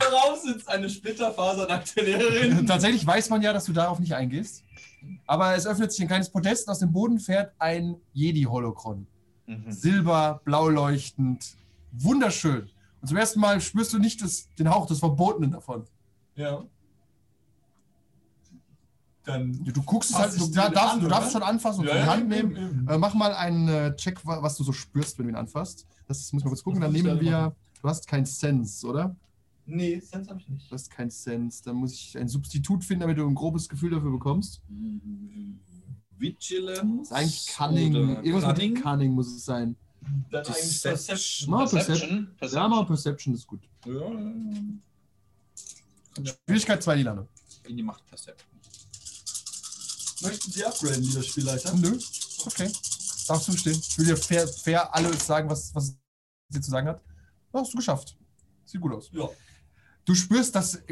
[0.00, 2.66] Darauf sitzt eine splitterfasernackte Lehrerin.
[2.66, 4.64] Tatsächlich weiß man ja, dass du darauf nicht eingehst.
[5.26, 9.06] Aber es öffnet sich ein kleines Podest und aus dem Boden fährt ein Jedi-Holokron.
[9.46, 9.70] Mhm.
[9.70, 11.54] Silber, blau leuchtend,
[11.92, 12.70] wunderschön.
[13.00, 15.84] Und zum ersten Mal spürst du nicht das, den Hauch des Verbotenen davon.
[16.34, 16.64] Ja.
[19.24, 19.52] Dann.
[19.64, 21.94] Du, du guckst es halt, du, da, darfst, an, du darfst schon anfassen und Ja,
[21.96, 22.70] in die Hand eben, nehmen.
[22.70, 22.88] eben.
[22.88, 25.86] Äh, mach mal einen äh, Check, wa- was du so spürst, wenn du ihn anfasst.
[26.08, 26.80] Das muss man kurz gucken.
[26.80, 27.30] Dann nehmen wir.
[27.32, 27.54] machen?
[27.82, 29.14] Du hast keinen Sense, oder?
[29.66, 30.70] Nee, Sense habe ich nicht.
[30.70, 31.62] Du hast keinen Sense.
[31.62, 34.60] Dann muss ich ein Substitut finden, damit du ein grobes Gefühl dafür bekommst.
[36.18, 36.82] Vigilance.
[36.98, 37.94] Das ist eigentlich Cunning.
[37.94, 38.72] Irgendwas Cunning?
[38.74, 39.76] mit Cunning muss es sein.
[40.30, 40.82] Dann eigentlich.
[40.82, 41.50] Perception.
[41.50, 42.28] Mal Perception.
[42.40, 43.60] Ja, mal Perception ist gut.
[43.86, 43.92] Ja.
[46.46, 47.26] Schwierigkeit 2 Lilane.
[47.68, 48.48] In die Macht Perception.
[50.22, 51.74] Möchten Sie upgraden, lieber Spielleiter?
[51.74, 51.98] Nö.
[52.44, 52.70] Okay.
[53.26, 53.80] Darfst du stehen.
[53.80, 55.96] Ich will dir fair, fair alles sagen, was, was
[56.48, 57.00] sie zu sagen hat.
[57.52, 58.16] Das hast du geschafft.
[58.64, 59.10] Sieht gut aus.
[59.12, 59.28] Ja.
[60.04, 60.82] Du spürst, dass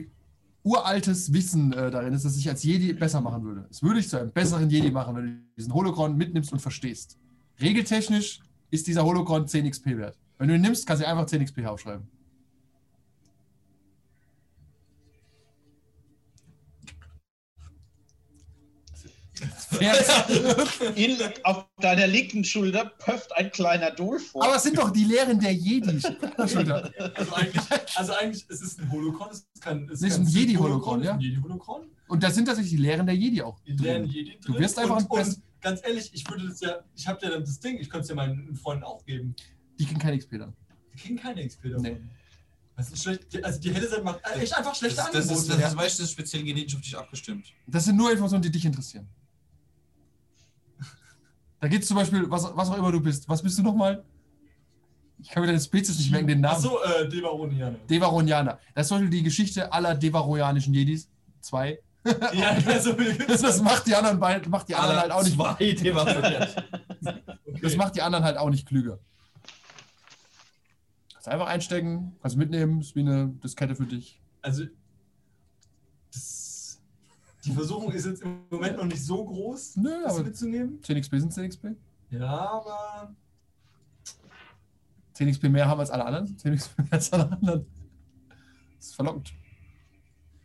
[0.62, 3.66] uraltes Wissen äh, darin ist, das sich als Jedi besser machen würde.
[3.70, 7.18] Es würde dich zu einem besseren Jedi machen, wenn du diesen Holocron mitnimmst und verstehst.
[7.60, 10.18] Regeltechnisch ist dieser Holocron 10 XP wert.
[10.38, 12.06] Wenn du ihn nimmst, kannst du einfach 10 XP aufschreiben.
[20.94, 24.44] In, auf deiner linken Schulter pöfft ein kleiner Dolph vor.
[24.44, 26.00] Aber es sind doch die Lehren der Jedi.
[26.48, 26.90] Schulter.
[27.14, 27.62] Also eigentlich,
[27.96, 31.06] also eigentlich es ist ein Holocron, es ist kein, es ist kein ein Jedi-Holocron, ist
[31.06, 31.14] ja.
[31.14, 31.82] Ein Jedi-Holocron.
[32.08, 33.60] Und das sind tatsächlich die Lehren der Jedi auch.
[33.66, 34.04] Die drin.
[34.06, 34.62] Jedi Du drin.
[34.62, 37.40] wirst einfach und, ein und ganz ehrlich, ich würde das ja, ich habe ja dann
[37.44, 39.34] das Ding, ich könnte es ja meinen Freunden auch geben.
[39.78, 40.54] Die kriegen keine XP dann.
[40.94, 41.82] Die kriegen keine XP davon.
[41.82, 42.00] Nee.
[42.76, 45.40] Das ist schlecht, die- also die Helle macht echt einfach schlechte Das, das, Angebote.
[45.40, 47.52] ist, das, ist, weißt du, das ist speziell genetisch auf dich abgestimmt.
[47.66, 49.08] Das sind nur Informationen, die dich interessieren.
[51.60, 53.28] Da geht es zum Beispiel, was, was auch immer du bist.
[53.28, 54.04] Was bist du nochmal?
[55.20, 56.54] Ich kann mir deine Spezies nicht merken, den Namen.
[56.56, 57.76] Achso, äh, Devaronianer.
[57.90, 58.58] Devaronianer.
[58.74, 61.08] Das ist zum Beispiel die Geschichte aller devaronianischen Jedis.
[61.40, 61.80] Zwei.
[62.04, 65.22] ja, ja, so viel Das, das macht die anderen, beid- macht die anderen halt auch
[65.24, 65.34] nicht.
[65.34, 66.36] Zwei, waren
[67.60, 69.00] Das macht die anderen halt auch nicht klüger.
[71.12, 74.20] Kannst einfach einstecken, kannst mitnehmen, ist wie eine Diskette für dich.
[74.42, 74.64] Also,
[77.48, 80.82] die Versuchung ist jetzt im Moment noch nicht so groß, Nö, das mitzunehmen.
[80.82, 81.64] 10 XP sind 10 XP.
[82.10, 83.14] Ja, aber
[85.14, 86.36] 10 XP mehr haben als alle anderen.
[86.36, 87.66] 10 XP mehr als alle anderen.
[88.76, 89.32] Das ist verlockend.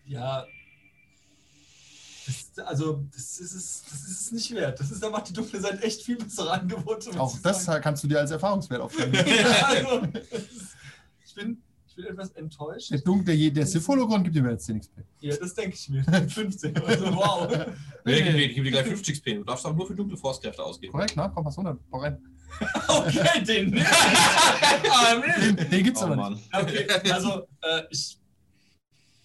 [0.05, 0.45] ja.
[2.25, 4.79] Das, also, das ist, es, das ist es nicht wert.
[4.79, 7.19] Das ist, da macht die dunkle Seite echt viel bessere Angebote.
[7.19, 7.83] Auch das sagen.
[7.83, 9.13] kannst du dir als Erfahrungswert aufschreiben.
[9.27, 10.03] ja, also,
[11.25, 11.61] ich, bin,
[11.93, 12.89] ich bin etwas enttäuscht.
[12.89, 14.93] Der dunkle, der, Sith-Hologon gibt dir mehr als 10 XP.
[15.19, 16.03] Ja, das denke ich mir.
[16.27, 16.75] 15.
[16.77, 17.47] Also, wow.
[18.03, 19.25] Nee, gib, dir- gib dir gleich 50 XP.
[19.35, 20.91] Du darfst aber nur für dunkle Forstkräfte ausgeben.
[20.91, 21.29] Korrekt, na?
[21.29, 21.79] Komm, was 100.
[21.91, 22.17] Hau rein.
[22.87, 23.85] Okay, den nicht.
[25.41, 26.51] Den, den gibt's oh aber nicht.
[26.51, 26.63] Mann.
[26.63, 28.19] Okay, also äh, ich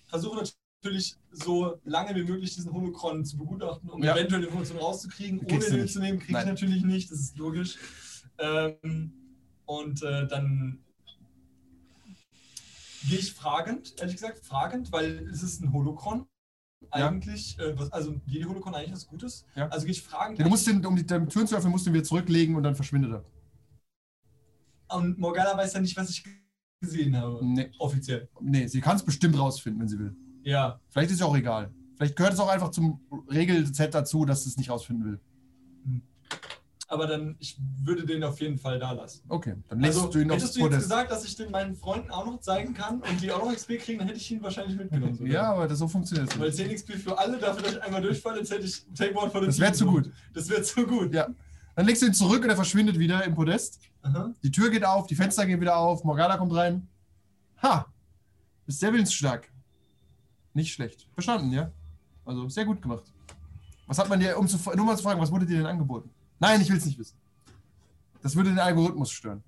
[0.06, 0.44] versuche
[0.82, 4.14] natürlich so lange wie möglich diesen Holocron zu begutachten, um Ja.
[4.14, 5.38] eventuell Informationen rauszukriegen.
[5.40, 7.76] Ohne Kriegst den zu nehmen, kriege ich natürlich nicht, das ist logisch.
[8.38, 9.12] Ähm,
[9.66, 10.78] und äh, dann
[13.06, 16.26] gehe ich fragend, ehrlich gesagt, fragend, weil es ist ein Holocron.
[16.94, 17.08] Ja.
[17.08, 19.44] Eigentlich, äh, was, also jede Holocron eigentlich was Gutes.
[19.56, 19.68] Ja.
[19.68, 20.38] Also gehe ich fragend.
[20.38, 22.54] Ja, du musst den, um die die Türen zu öffnen, musst du ihn wieder zurücklegen
[22.56, 23.24] und dann verschwindet er.
[24.96, 26.24] und Morgana weiß ja nicht, was ich
[26.80, 27.44] gesehen habe.
[27.44, 28.28] Nee, Offiziell.
[28.40, 30.16] nee sie kann es bestimmt rausfinden, wenn sie will.
[30.44, 30.80] Ja.
[30.88, 31.72] Vielleicht ist es auch egal.
[31.96, 35.20] Vielleicht gehört es auch einfach zum Regelset dazu, dass es nicht rausfinden will.
[36.90, 39.22] Aber dann, ich würde den auf jeden Fall da lassen.
[39.28, 41.76] Okay, dann legst Also, du ihn aufs hättest du jetzt gesagt, dass ich den meinen
[41.76, 44.42] Freunden auch noch zeigen kann und die auch noch XP kriegen, dann hätte ich ihn
[44.42, 45.14] wahrscheinlich mitgenommen.
[45.14, 45.30] sogar.
[45.32, 46.56] Ja, aber das, so funktioniert es Weil nicht.
[46.56, 49.42] 10 XP für alle, dafür, dass ich einmal durchfalle, jetzt hätte ich Take One for
[49.42, 50.10] the Das wäre zu gut.
[50.32, 51.12] Das wäre zu gut.
[51.12, 51.28] Ja.
[51.76, 53.80] Dann legst du ihn zurück und er verschwindet wieder im Podest.
[54.00, 54.32] Aha.
[54.42, 56.88] Die Tür geht auf, die Fenster gehen wieder auf, Morgana kommt rein.
[57.62, 57.84] Ha!
[58.64, 59.50] Bist sehr willensstark.
[60.54, 61.06] Nicht schlecht.
[61.12, 61.70] Verstanden, ja?
[62.24, 63.04] Also sehr gut gemacht.
[63.86, 66.10] Was hat man dir, um zu, nur mal zu fragen, was wurde dir denn angeboten?
[66.40, 67.16] Nein, ich will es nicht wissen.
[68.22, 69.42] Das würde den Algorithmus stören.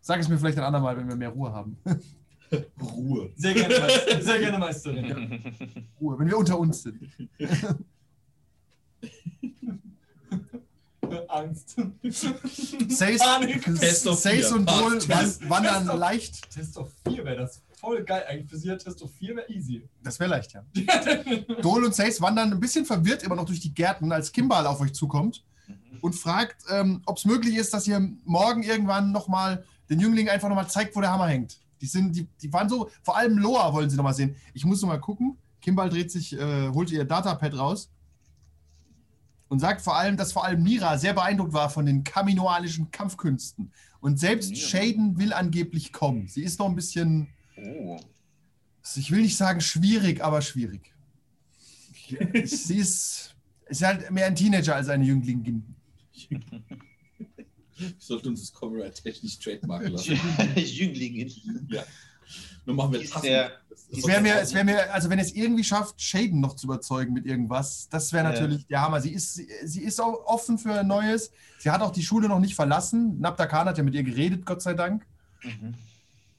[0.00, 1.76] Sag es mir vielleicht ein andermal, wenn wir mehr Ruhe haben.
[2.80, 3.30] Ruhe.
[3.36, 4.22] Sehr gerne, Meister.
[4.22, 5.84] Sehr gerne, Meisterin.
[6.00, 7.10] Ruhe, wenn wir unter uns sind.
[11.28, 11.76] Angst.
[12.02, 12.26] Test
[14.04, 14.54] Sace vier.
[14.54, 16.50] und Test- Test wandern of- leicht.
[16.50, 18.24] Test of 4 wäre das voll geil.
[18.28, 19.88] Eigentlich für sie hat Test of 4 wäre easy.
[20.02, 20.64] Das wäre leicht, ja.
[21.62, 24.80] Dol und Sace wandern ein bisschen verwirrt immer noch durch die Gärten, als Kimball auf
[24.80, 25.44] euch zukommt
[26.00, 30.48] und fragt, ähm, ob es möglich ist, dass ihr morgen irgendwann nochmal den Jüngling einfach
[30.48, 31.58] nochmal zeigt, wo der Hammer hängt.
[31.80, 34.36] Die, sind, die, die waren so, vor allem Loa wollen sie nochmal sehen.
[34.54, 35.36] Ich muss nochmal gucken.
[35.60, 37.90] Kimball dreht sich, äh, holt ihr Datapad raus
[39.48, 43.72] und sagt vor allem, dass vor allem Mira sehr beeindruckt war von den kaminoanischen Kampfkünsten.
[44.00, 44.60] Und selbst Mira.
[44.68, 46.28] Shaden will angeblich kommen.
[46.28, 47.98] Sie ist noch ein bisschen, Oh.
[48.96, 50.92] ich will nicht sagen schwierig, aber schwierig.
[52.44, 53.34] Sie ist,
[53.66, 55.74] ist halt mehr ein Teenager als eine Jünglingin.
[56.28, 56.40] Wir
[57.98, 60.18] sollten uns das Copyright technisch trademarken lassen.
[60.56, 61.32] Jünglingin.
[62.66, 65.32] Nur machen wir Ist der- Das- Es wäre mir, es wär mir, also wenn es
[65.34, 68.30] irgendwie schafft, Shaden noch zu überzeugen mit irgendwas, das wäre Ja.
[68.32, 69.00] natürlich der Hammer.
[69.00, 71.30] Sie ist, sie, sie ist auch offen für Neues.
[71.58, 73.20] Sie hat auch die Schule noch nicht verlassen.
[73.20, 75.06] Nabdakan hat ja mit ihr geredet, Gott sei Dank.
[75.42, 75.74] Mhm.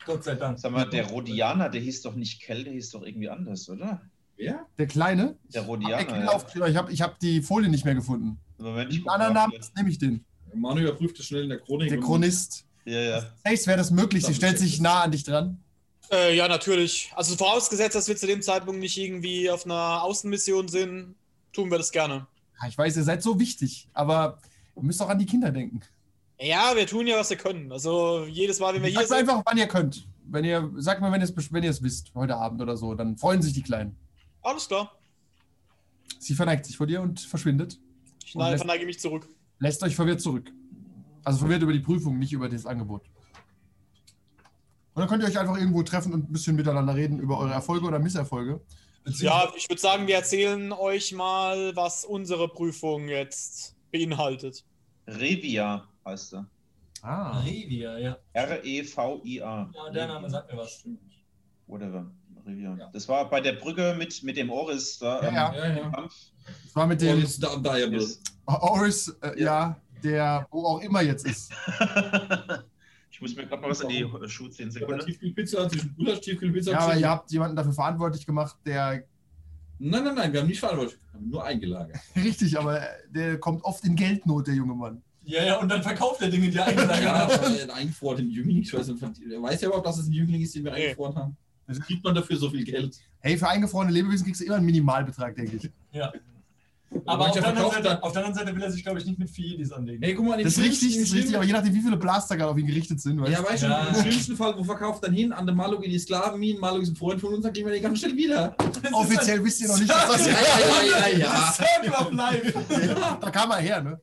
[0.05, 0.59] Gott sei Dank.
[0.59, 4.01] Sag mal, der Rodianer, der hieß doch nicht Kell, der hieß doch irgendwie anders, oder?
[4.35, 4.65] Wer?
[4.77, 5.35] Der Kleine.
[5.53, 6.01] Der Hab Rodianer.
[6.01, 6.09] ich
[6.73, 6.75] ja.
[6.75, 8.37] habe ich hab die Folie nicht mehr gefunden.
[8.57, 9.33] Moment, ich anderen.
[9.33, 10.23] Namen nehme ich den.
[10.53, 11.89] Manu überprüft es schnell in der Chronik.
[11.89, 12.65] Der Chronist.
[12.85, 13.23] Ja, ja.
[13.43, 14.25] Ace, wäre das möglich?
[14.25, 15.59] Sie stellt sich nah an dich dran.
[16.11, 17.11] Äh, ja, natürlich.
[17.15, 21.15] Also vorausgesetzt, dass wir zu dem Zeitpunkt nicht irgendwie auf einer Außenmission sind,
[21.53, 22.27] tun wir das gerne.
[22.61, 24.39] Ja, Ich weiß, ihr seid so wichtig, aber
[24.75, 25.81] ihr müsst auch an die Kinder denken.
[26.39, 27.71] Ja, wir tun ja, was wir können.
[27.71, 29.17] Also jedes Mal, wenn wir hier Sagt sind.
[29.17, 30.07] einfach, wann ihr könnt.
[30.29, 33.53] Wenn ihr, sagt mal, wenn ihr es wisst, heute Abend oder so, dann freuen sich
[33.53, 33.95] die Kleinen.
[34.43, 34.93] Alles klar.
[36.19, 37.79] Sie verneigt sich vor dir und verschwindet.
[38.25, 39.27] Ich Und lässt- verneige mich zurück.
[39.59, 40.51] Lässt euch verwirrt zurück.
[41.23, 43.01] Also verwirrt über die Prüfung, nicht über das Angebot.
[44.97, 47.53] Und dann könnt ihr euch einfach irgendwo treffen und ein bisschen miteinander reden über eure
[47.53, 48.59] Erfolge oder Misserfolge.
[49.05, 54.65] Ja, ich würde sagen, wir erzählen euch mal, was unsere Prüfung jetzt beinhaltet.
[55.05, 56.47] Revia heißt er.
[57.03, 57.41] Ah.
[57.41, 58.17] Revia, ja.
[58.33, 59.69] E R-E-V-I-A.
[59.71, 60.99] Ja, der Name sagt mir was, stimmt.
[61.67, 62.09] Whatever.
[62.47, 62.75] Revia.
[62.79, 62.89] Ja.
[62.91, 65.21] Das war bei der Brücke mit, mit dem Oris da.
[65.21, 65.75] Ja, ähm, ja.
[65.77, 65.89] Ja.
[65.91, 66.15] Kampf.
[66.63, 68.07] Das war mit dem da Diable.
[68.47, 71.51] Oris, äh, ja, der wo auch immer jetzt ist.
[73.17, 74.69] ich muss mir gerade mal was in die Schuhe ziehen.
[74.69, 75.03] Sekunde.
[75.03, 76.71] Tiefkühlpizza zwischen Gulasch, Tiefkühlpizza.
[76.71, 79.03] Ja, aber ihr habt jemanden dafür verantwortlich gemacht, der
[79.79, 80.99] Nein, nein, nein, wir haben nicht verantwortlich.
[81.11, 81.97] Wir haben nur eingelagert.
[82.15, 85.01] richtig, aber der kommt oft in Geldnot, der junge Mann.
[85.23, 87.39] Ja, ja, und dann verkauft er Dinge, die er eingelagert Ja, hat.
[87.39, 88.61] aber ein eingefrorenen Jüngling.
[88.61, 91.15] Ich weiß nicht, er weiß ja überhaupt, dass es ein Jüngling ist, den wir eingefroren
[91.15, 91.37] haben.
[91.65, 92.97] Also kriegt man dafür so viel Geld.
[93.19, 95.71] Hey, für eingefrorene Lebewesen kriegst du immer einen Minimalbetrag, denke ich.
[95.91, 96.13] Ja.
[97.05, 99.29] Aber auf der, Seite, auf der anderen Seite will er sich, glaube ich, nicht mit
[99.29, 100.01] Fiedis anlegen.
[100.01, 102.37] Hey, guck mal, Das ist richtig, das ist richtig, aber je nachdem, wie viele Blaster
[102.37, 103.87] gerade auf ihn gerichtet sind, weißt Ja, weißt du, Ja.
[103.87, 106.89] im schlimmsten Fall, wo verkauft dann hin an den Maluk in die Sklavenminen, Maluk ist
[106.89, 108.55] ein Freund von uns, dann kriegen wir den ganz schnell wieder.
[108.57, 108.95] du?
[108.95, 111.53] Offiziell wisst ihr noch nicht, was das Ja, ja, ja, ja.
[111.53, 112.53] Circle Life.
[113.21, 113.99] Da kam er her, ne?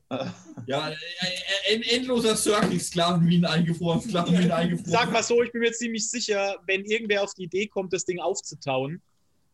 [0.67, 4.91] Ja, äh, äh, endloser Circle, Sklavenminen eingefroren, Sklavenminen eingefroren.
[4.91, 8.05] Sag mal so, ich bin mir ziemlich sicher, wenn irgendwer auf die Idee kommt, das
[8.05, 9.01] Ding aufzutauen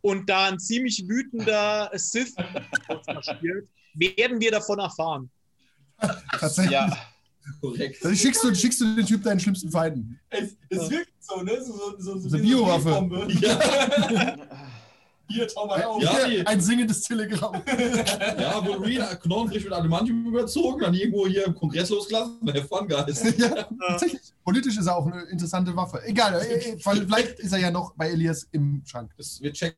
[0.02, 2.34] und da ein ziemlich wütender Sith
[3.08, 5.30] marschiert, werden wir davon erfahren.
[6.40, 6.72] Tatsächlich.
[6.72, 6.98] Ja,
[7.60, 8.04] korrekt.
[8.04, 10.20] Dann schickst du, schickst du den Typ deinen schlimmsten Feinden.
[10.30, 11.64] Es, es wirkt so, ne?
[11.64, 13.28] So, so, so, so, So eine Biowaffe.
[13.40, 14.36] Ja,
[15.32, 16.02] Hier, Tom, mal auf.
[16.02, 17.62] Ja, Hier, ein singendes Telegramm.
[18.38, 22.40] ja Wolverine, Knochenfrisch mit Adamantium überzogen, dann irgendwo hier im Kongress losgelassen.
[22.42, 23.24] Der Fun Guys.
[23.38, 24.22] ja, tatsächlich.
[24.44, 26.02] Politisch ist er auch eine interessante Waffe.
[26.06, 29.12] Egal, äh, äh, vielleicht ist er ja noch bei Elias im Schrank.
[29.18, 29.78] Das, wir checken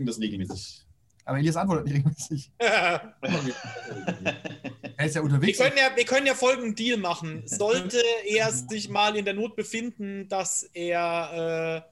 [0.00, 0.84] das regelmäßig.
[1.24, 2.50] Aber Elias antwortet nicht regelmäßig.
[2.58, 3.54] wir,
[4.96, 5.58] Er ist ja unterwegs.
[5.58, 7.42] können ja, wir können ja folgenden Deal machen.
[7.46, 11.90] Sollte er sich mal in der Not befinden, dass er äh,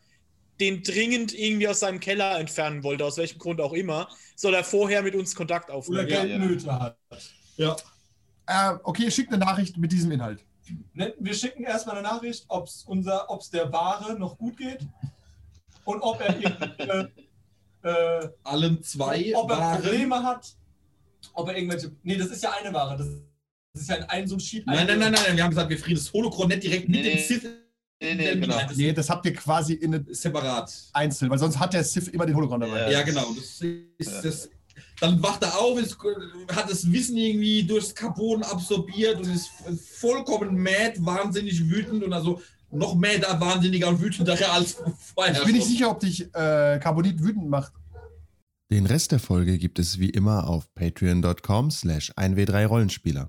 [0.60, 4.64] den dringend irgendwie aus seinem Keller entfernen wollte, aus welchem Grund auch immer, soll er
[4.64, 6.08] vorher mit uns Kontakt Oder aufnehmen.
[6.08, 6.96] Ja, Geldnöte hat.
[7.56, 7.76] Ja.
[8.46, 10.44] Äh, okay, schickt eine Nachricht mit diesem Inhalt.
[10.94, 14.86] Ne, Wir schicken erstmal eine Nachricht, ob es ob's der Ware noch gut geht
[15.84, 17.22] und ob er irgendwie,
[17.82, 19.82] äh, Allen zwei ob er waren.
[19.82, 20.54] Probleme hat,
[21.34, 21.92] ob er irgendwelche.
[22.02, 22.96] Nee, das ist ja eine Ware.
[22.96, 23.06] Das,
[23.74, 24.66] das ist ja ein, ein so ein Sheet.
[24.66, 27.08] Nein, nein, nein, nein, wir haben gesagt, wir frieren das Holocron nicht direkt mit Nee,
[27.10, 27.22] dem nee.
[27.22, 27.42] Sith
[28.00, 28.58] nee, nee, genau.
[28.58, 30.72] Das Nee, das habt ihr quasi in eine separat.
[30.92, 32.80] einzeln, weil sonst hat der Sith immer den Hologramm dabei.
[32.80, 32.90] Ja.
[32.90, 33.26] Ja, genau.
[33.34, 34.50] Das ist das.
[35.00, 35.98] Dann wacht er auf, ist,
[36.54, 39.50] hat das Wissen irgendwie durchs Carbon absorbiert und ist
[39.98, 42.40] vollkommen mad, wahnsinnig wütend und also
[42.72, 44.76] noch madder, wahnsinniger und wütender als
[45.14, 45.38] vorher.
[45.38, 47.72] Ich bin nicht sicher, ob dich äh, Carbonit wütend macht.
[48.70, 53.28] Den Rest der Folge gibt es wie immer auf patreon.com slash 1w3rollenspieler.